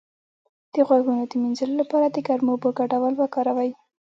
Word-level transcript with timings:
د 0.73 0.75
غوږونو 0.87 1.23
د 1.31 1.33
مینځلو 1.41 1.75
لپاره 1.81 2.05
د 2.09 2.17
ګرمو 2.27 2.51
اوبو 2.53 2.69
ګډول 2.79 3.13
وکاروئ 3.17 3.71